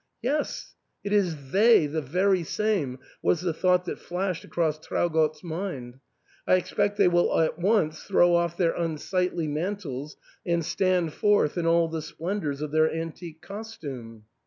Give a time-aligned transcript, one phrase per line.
[0.23, 0.73] "Yes,
[1.03, 2.97] it is they— the very same!
[3.09, 5.99] '* was the thought that flashed across Traugott's mind.
[6.47, 11.55] "I ex pect they will at once throw off their unsightly mantles and stand forth
[11.55, 14.23] in all the splendours of their antique costume."